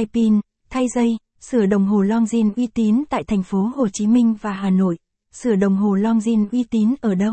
[0.00, 0.40] thay pin,
[0.70, 4.52] thay dây, sửa đồng hồ Longines uy tín tại thành phố Hồ Chí Minh và
[4.52, 4.98] Hà Nội.
[5.32, 7.32] Sửa đồng hồ Longines uy tín ở đâu?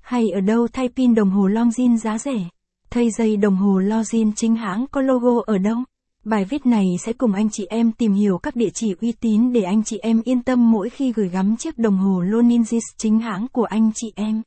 [0.00, 2.48] Hay ở đâu thay pin đồng hồ Longines giá rẻ?
[2.90, 5.76] Thay dây đồng hồ Longines chính hãng có logo ở đâu?
[6.24, 9.52] Bài viết này sẽ cùng anh chị em tìm hiểu các địa chỉ uy tín
[9.52, 13.18] để anh chị em yên tâm mỗi khi gửi gắm chiếc đồng hồ Longines chính
[13.18, 14.42] hãng của anh chị em.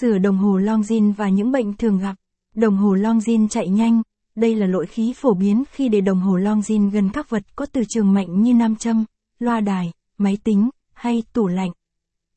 [0.00, 2.14] Sửa đồng hồ Longines và những bệnh thường gặp.
[2.54, 4.02] Đồng hồ Longines chạy nhanh,
[4.36, 7.66] đây là lỗi khí phổ biến khi để đồng hồ Longines gần các vật có
[7.66, 9.04] từ trường mạnh như nam châm,
[9.38, 11.70] loa đài, máy tính, hay tủ lạnh.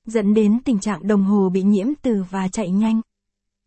[0.05, 3.01] Dẫn đến tình trạng đồng hồ bị nhiễm từ và chạy nhanh.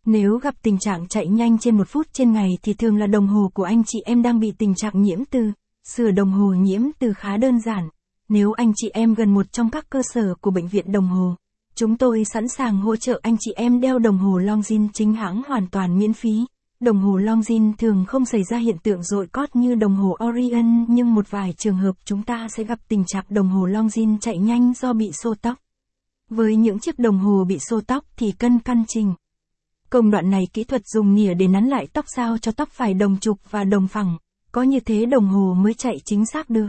[0.07, 3.27] Nếu gặp tình trạng chạy nhanh trên một phút trên ngày thì thường là đồng
[3.27, 5.52] hồ của anh chị em đang bị tình trạng nhiễm từ.
[5.85, 7.88] Sửa đồng hồ nhiễm từ khá đơn giản.
[8.29, 11.35] Nếu anh chị em gần một trong các cơ sở của bệnh viện đồng hồ,
[11.74, 15.43] chúng tôi sẵn sàng hỗ trợ anh chị em đeo đồng hồ Longines chính hãng
[15.49, 16.47] hoàn toàn miễn phí.
[16.80, 20.84] Đồng hồ Longines thường không xảy ra hiện tượng rội cót như đồng hồ Orion
[20.88, 24.38] nhưng một vài trường hợp chúng ta sẽ gặp tình trạng đồng hồ Longines chạy
[24.38, 25.59] nhanh do bị xô tóc.
[26.30, 29.15] Với những chiếc đồng hồ bị xô tóc thì cân căn chỉnh.
[29.90, 32.95] Công đoạn này kỹ thuật dùng nỉa để nắn lại tóc sao cho tóc phải
[32.95, 34.18] đồng trục và đồng phẳng,
[34.52, 36.68] có như thế đồng hồ mới chạy chính xác được.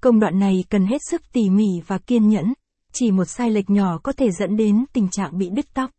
[0.00, 2.52] Công đoạn này cần hết sức tỉ mỉ và kiên nhẫn,
[2.92, 5.90] chỉ một sai lệch nhỏ có thể dẫn đến tình trạng bị đứt tóc.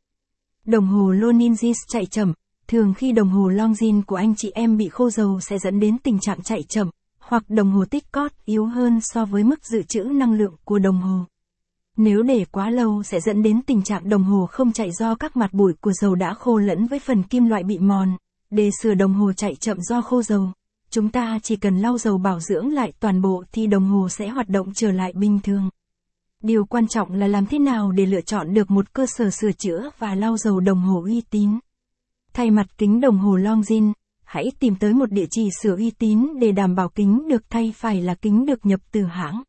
[0.66, 2.34] Đồng hồ Loningis chạy chậm,
[2.68, 5.98] thường khi đồng hồ Longines của anh chị em bị khô dầu sẽ dẫn đến
[5.98, 9.84] tình trạng chạy chậm, hoặc đồng hồ tích cót yếu hơn so với mức dự
[9.84, 11.20] trữ năng lượng của đồng hồ.
[11.98, 15.38] Nếu để quá lâu sẽ dẫn đến tình trạng đồng hồ không chạy do các
[15.38, 18.18] mặt bụi của dầu đã khô lẫn với phần kim loại bị mòn.
[18.50, 20.52] Để sửa đồng hồ chạy chậm do khô dầu,
[20.90, 24.28] chúng ta chỉ cần lau dầu bảo dưỡng lại toàn bộ thì đồng hồ sẽ
[24.28, 25.70] hoạt động trở lại bình thường.
[26.44, 29.52] Điều quan trọng là làm thế nào để lựa chọn được một cơ sở sửa
[29.52, 31.60] chữa và lau dầu đồng hồ uy tín.
[32.36, 36.28] Thay mặt kính đồng hồ Longines, hãy tìm tới một địa chỉ sửa uy tín
[36.40, 39.44] để đảm bảo kính được thay phải là kính được nhập từ hãng.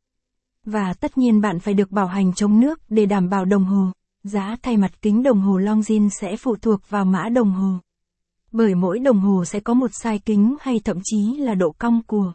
[0.64, 3.86] Và tất nhiên bạn phải được bảo hành chống nước để đảm bảo đồng hồ.
[4.22, 7.78] Giá thay mặt kính đồng hồ Longines sẽ phụ thuộc vào mã đồng hồ.
[8.52, 12.02] Bởi mỗi đồng hồ sẽ có một size kính hay thậm chí là độ cong
[12.06, 12.32] của